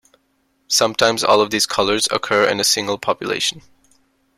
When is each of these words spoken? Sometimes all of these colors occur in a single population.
Sometimes 0.67 1.23
all 1.23 1.41
of 1.41 1.51
these 1.51 1.67
colors 1.67 2.07
occur 2.09 2.49
in 2.49 2.59
a 2.59 2.63
single 2.63 2.97
population. 2.97 3.61